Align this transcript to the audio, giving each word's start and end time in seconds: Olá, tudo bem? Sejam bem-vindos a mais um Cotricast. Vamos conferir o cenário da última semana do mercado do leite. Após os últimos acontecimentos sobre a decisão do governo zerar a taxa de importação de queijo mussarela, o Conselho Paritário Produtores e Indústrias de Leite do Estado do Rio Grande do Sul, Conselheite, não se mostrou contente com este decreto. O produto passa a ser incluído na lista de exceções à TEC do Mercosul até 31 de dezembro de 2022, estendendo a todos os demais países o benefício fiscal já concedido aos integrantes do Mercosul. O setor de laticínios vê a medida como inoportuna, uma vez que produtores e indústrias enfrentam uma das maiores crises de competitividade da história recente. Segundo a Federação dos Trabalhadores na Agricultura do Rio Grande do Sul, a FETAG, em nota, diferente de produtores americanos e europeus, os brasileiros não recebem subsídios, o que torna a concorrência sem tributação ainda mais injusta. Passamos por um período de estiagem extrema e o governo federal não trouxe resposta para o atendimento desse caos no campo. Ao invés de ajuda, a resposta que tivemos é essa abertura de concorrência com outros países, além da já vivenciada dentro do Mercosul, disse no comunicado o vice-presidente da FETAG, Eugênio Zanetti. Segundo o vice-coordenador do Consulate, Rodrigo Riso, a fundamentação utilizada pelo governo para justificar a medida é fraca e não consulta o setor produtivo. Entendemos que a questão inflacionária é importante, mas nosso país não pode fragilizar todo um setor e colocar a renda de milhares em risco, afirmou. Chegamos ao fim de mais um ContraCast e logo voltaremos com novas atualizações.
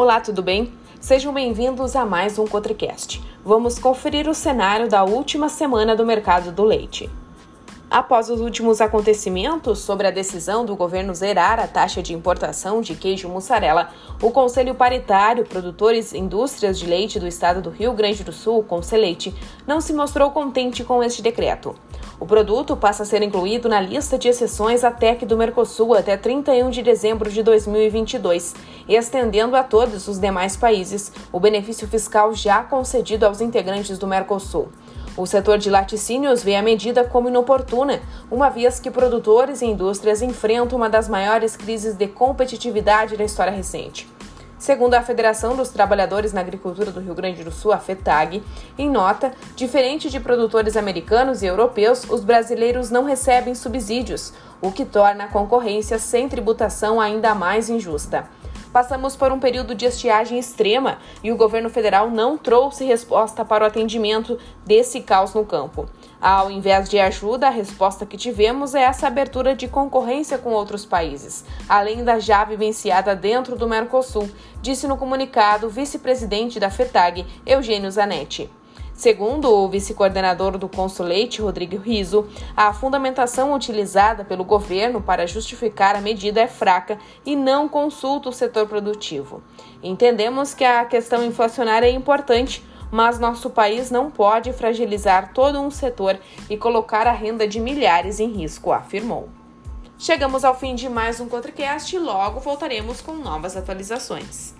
Olá, 0.00 0.20
tudo 0.20 0.44
bem? 0.44 0.72
Sejam 1.00 1.34
bem-vindos 1.34 1.96
a 1.96 2.06
mais 2.06 2.38
um 2.38 2.46
Cotricast. 2.46 3.20
Vamos 3.44 3.80
conferir 3.80 4.28
o 4.28 4.32
cenário 4.32 4.88
da 4.88 5.02
última 5.02 5.48
semana 5.48 5.96
do 5.96 6.06
mercado 6.06 6.52
do 6.52 6.62
leite. 6.62 7.10
Após 7.90 8.30
os 8.30 8.40
últimos 8.40 8.80
acontecimentos 8.80 9.80
sobre 9.80 10.06
a 10.06 10.12
decisão 10.12 10.64
do 10.64 10.76
governo 10.76 11.12
zerar 11.12 11.58
a 11.58 11.66
taxa 11.66 12.00
de 12.00 12.14
importação 12.14 12.80
de 12.80 12.94
queijo 12.94 13.28
mussarela, 13.28 13.90
o 14.22 14.30
Conselho 14.30 14.72
Paritário 14.72 15.44
Produtores 15.44 16.12
e 16.12 16.18
Indústrias 16.18 16.78
de 16.78 16.86
Leite 16.86 17.18
do 17.18 17.26
Estado 17.26 17.60
do 17.60 17.70
Rio 17.70 17.92
Grande 17.92 18.22
do 18.22 18.32
Sul, 18.32 18.62
Conselheite, 18.62 19.34
não 19.66 19.80
se 19.80 19.92
mostrou 19.92 20.30
contente 20.30 20.84
com 20.84 21.02
este 21.02 21.20
decreto. 21.20 21.74
O 22.20 22.26
produto 22.26 22.76
passa 22.76 23.04
a 23.04 23.06
ser 23.06 23.22
incluído 23.22 23.68
na 23.68 23.80
lista 23.80 24.18
de 24.18 24.26
exceções 24.26 24.82
à 24.82 24.90
TEC 24.90 25.24
do 25.24 25.36
Mercosul 25.36 25.94
até 25.94 26.16
31 26.16 26.68
de 26.68 26.82
dezembro 26.82 27.30
de 27.30 27.44
2022, 27.44 28.56
estendendo 28.88 29.54
a 29.54 29.62
todos 29.62 30.08
os 30.08 30.18
demais 30.18 30.56
países 30.56 31.12
o 31.30 31.38
benefício 31.38 31.86
fiscal 31.86 32.34
já 32.34 32.64
concedido 32.64 33.24
aos 33.24 33.40
integrantes 33.40 33.98
do 33.98 34.06
Mercosul. 34.08 34.68
O 35.16 35.26
setor 35.26 35.58
de 35.58 35.70
laticínios 35.70 36.42
vê 36.42 36.56
a 36.56 36.62
medida 36.62 37.04
como 37.04 37.28
inoportuna, 37.28 38.00
uma 38.28 38.48
vez 38.48 38.80
que 38.80 38.90
produtores 38.90 39.62
e 39.62 39.66
indústrias 39.66 40.20
enfrentam 40.20 40.76
uma 40.76 40.90
das 40.90 41.08
maiores 41.08 41.56
crises 41.56 41.94
de 41.94 42.08
competitividade 42.08 43.16
da 43.16 43.24
história 43.24 43.52
recente. 43.52 44.08
Segundo 44.58 44.94
a 44.94 45.02
Federação 45.02 45.54
dos 45.54 45.68
Trabalhadores 45.68 46.32
na 46.32 46.40
Agricultura 46.40 46.90
do 46.90 46.98
Rio 46.98 47.14
Grande 47.14 47.44
do 47.44 47.52
Sul, 47.52 47.72
a 47.72 47.78
FETAG, 47.78 48.42
em 48.76 48.90
nota, 48.90 49.32
diferente 49.54 50.10
de 50.10 50.18
produtores 50.18 50.76
americanos 50.76 51.42
e 51.42 51.46
europeus, 51.46 52.02
os 52.10 52.24
brasileiros 52.24 52.90
não 52.90 53.04
recebem 53.04 53.54
subsídios, 53.54 54.32
o 54.60 54.72
que 54.72 54.84
torna 54.84 55.24
a 55.24 55.28
concorrência 55.28 55.96
sem 55.96 56.28
tributação 56.28 57.00
ainda 57.00 57.36
mais 57.36 57.70
injusta. 57.70 58.28
Passamos 58.72 59.16
por 59.16 59.32
um 59.32 59.38
período 59.38 59.74
de 59.74 59.86
estiagem 59.86 60.38
extrema 60.38 60.98
e 61.22 61.32
o 61.32 61.36
governo 61.36 61.70
federal 61.70 62.10
não 62.10 62.36
trouxe 62.36 62.84
resposta 62.84 63.44
para 63.44 63.64
o 63.64 63.66
atendimento 63.66 64.38
desse 64.66 65.00
caos 65.00 65.32
no 65.32 65.44
campo. 65.44 65.88
Ao 66.20 66.50
invés 66.50 66.88
de 66.88 66.98
ajuda, 66.98 67.46
a 67.46 67.50
resposta 67.50 68.04
que 68.04 68.16
tivemos 68.16 68.74
é 68.74 68.82
essa 68.82 69.06
abertura 69.06 69.54
de 69.54 69.68
concorrência 69.68 70.36
com 70.36 70.50
outros 70.50 70.84
países, 70.84 71.44
além 71.68 72.04
da 72.04 72.18
já 72.18 72.44
vivenciada 72.44 73.16
dentro 73.16 73.56
do 73.56 73.68
Mercosul, 73.68 74.28
disse 74.68 74.86
no 74.86 74.98
comunicado 74.98 75.66
o 75.66 75.70
vice-presidente 75.70 76.60
da 76.60 76.68
FETAG, 76.68 77.24
Eugênio 77.46 77.90
Zanetti. 77.90 78.50
Segundo 78.92 79.50
o 79.50 79.66
vice-coordenador 79.66 80.58
do 80.58 80.68
Consulate, 80.68 81.40
Rodrigo 81.40 81.78
Riso, 81.78 82.28
a 82.54 82.70
fundamentação 82.74 83.54
utilizada 83.54 84.26
pelo 84.26 84.44
governo 84.44 85.00
para 85.00 85.26
justificar 85.26 85.96
a 85.96 86.02
medida 86.02 86.42
é 86.42 86.46
fraca 86.46 86.98
e 87.24 87.34
não 87.34 87.66
consulta 87.66 88.28
o 88.28 88.32
setor 88.32 88.68
produtivo. 88.68 89.42
Entendemos 89.82 90.52
que 90.52 90.64
a 90.64 90.84
questão 90.84 91.24
inflacionária 91.24 91.86
é 91.86 91.90
importante, 91.90 92.62
mas 92.90 93.18
nosso 93.18 93.48
país 93.48 93.90
não 93.90 94.10
pode 94.10 94.52
fragilizar 94.52 95.32
todo 95.32 95.58
um 95.58 95.70
setor 95.70 96.18
e 96.50 96.58
colocar 96.58 97.06
a 97.06 97.12
renda 97.12 97.48
de 97.48 97.58
milhares 97.58 98.20
em 98.20 98.28
risco, 98.28 98.70
afirmou. 98.70 99.37
Chegamos 100.00 100.44
ao 100.44 100.56
fim 100.56 100.76
de 100.76 100.88
mais 100.88 101.18
um 101.18 101.28
ContraCast 101.28 101.96
e 101.96 101.98
logo 101.98 102.38
voltaremos 102.38 103.00
com 103.00 103.16
novas 103.16 103.56
atualizações. 103.56 104.54